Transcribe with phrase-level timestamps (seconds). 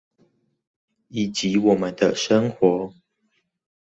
[1.09, 2.91] 以及我們的生活